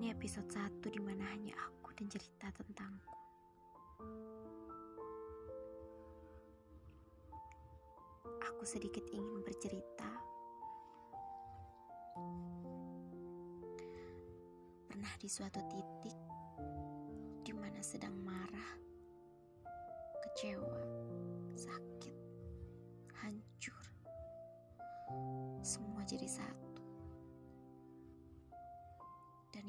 [0.00, 3.12] Ini episode 1 di mana hanya aku dan cerita tentangku.
[8.48, 10.08] Aku sedikit ingin bercerita.
[14.88, 16.16] Pernah di suatu titik
[17.44, 18.72] di mana sedang marah,
[20.24, 20.80] kecewa,
[21.60, 22.16] sakit,
[23.20, 23.84] hancur.
[25.60, 26.69] Semua jadi satu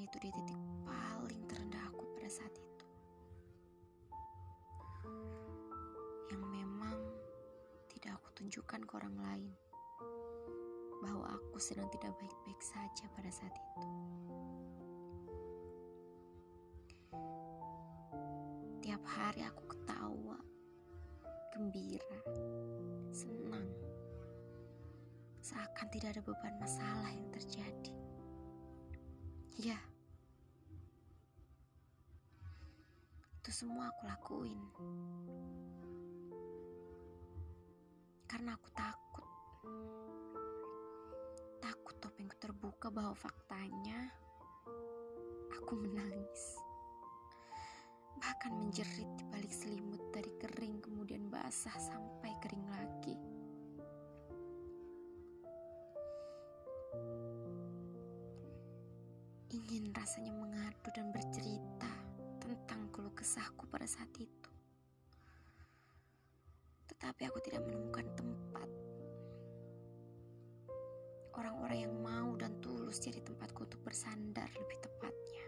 [0.02, 2.86] itu di titik paling terendah aku pada saat itu.
[6.34, 6.98] Yang memang
[7.94, 9.54] tidak aku tunjukkan ke orang lain
[11.06, 13.90] bahwa aku sedang tidak baik-baik saja pada saat itu.
[18.82, 20.38] Tiap hari aku ketawa,
[21.54, 22.18] gembira,
[23.14, 23.70] senang,
[25.46, 27.94] seakan tidak ada beban masalah yang terjadi.
[29.62, 29.78] Ya,
[33.52, 34.56] itu semua aku lakuin
[38.32, 39.28] karena aku takut.
[41.60, 44.08] Takut topengku terbuka bahwa faktanya
[45.52, 46.64] aku menangis.
[48.24, 53.20] Bahkan menjerit di balik selimut dari kering kemudian basah sampai kering lagi.
[59.52, 62.11] ingin rasanya mengadu dan bercerita
[62.62, 64.52] tentang keluh kesahku pada saat itu.
[66.94, 68.70] Tetapi aku tidak menemukan tempat.
[71.34, 75.46] Orang-orang yang mau dan tulus jadi tempatku untuk bersandar lebih tepatnya.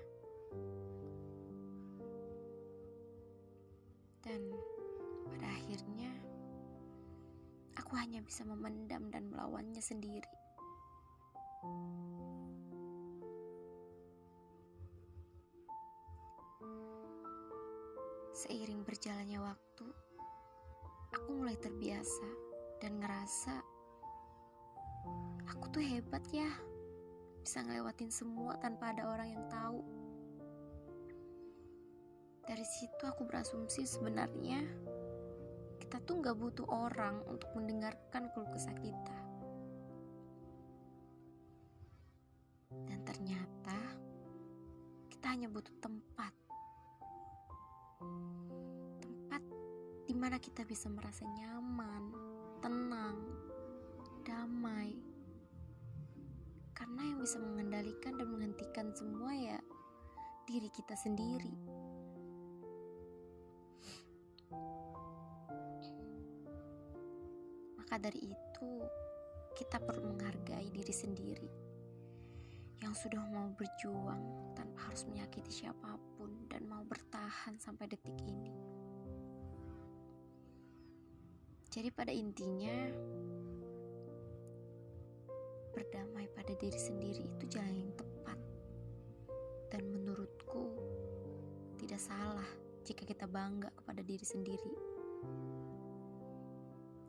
[4.25, 4.41] Dan
[5.29, 6.09] pada akhirnya,
[7.77, 10.33] aku hanya bisa memendam dan melawannya sendiri.
[18.33, 19.85] Seiring berjalannya waktu,
[21.13, 22.25] aku mulai terbiasa
[22.81, 23.61] dan ngerasa
[25.53, 26.49] aku tuh hebat ya.
[27.45, 29.85] Bisa ngelewatin semua tanpa ada orang yang tahu.
[32.41, 34.65] Dari situ aku berasumsi sebenarnya
[35.77, 39.19] kita tuh nggak butuh orang untuk mendengarkan keluh kesah kita.
[42.89, 43.77] Dan ternyata
[45.13, 46.42] kita hanya butuh tempat
[50.13, 52.13] di mana kita bisa merasa nyaman,
[52.61, 53.17] tenang,
[54.21, 54.93] damai.
[56.69, 59.57] Karena yang bisa mengendalikan dan menghentikan semua ya
[60.45, 61.57] diri kita sendiri.
[67.81, 68.71] Maka dari itu,
[69.57, 71.49] kita perlu menghargai diri sendiri
[72.85, 78.62] yang sudah mau berjuang tanpa harus menyakiti siapa pun dan mau bertahan sampai detik ini.
[81.73, 82.85] Jadi pada intinya
[85.73, 88.37] berdamai pada diri sendiri itu jalan yang tepat.
[89.73, 90.69] Dan menurutku
[91.81, 92.45] tidak salah
[92.85, 94.73] jika kita bangga kepada diri sendiri.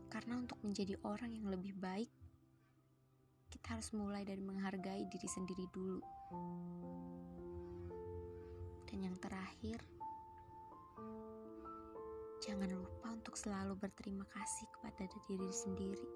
[0.08, 2.08] Karena untuk menjadi orang yang lebih baik
[3.52, 6.00] kita harus mulai dari menghargai diri sendiri dulu.
[8.88, 9.76] Dan yang terakhir,
[12.40, 16.08] jangan lupa untuk selalu berterima kasih kepada diri sendiri.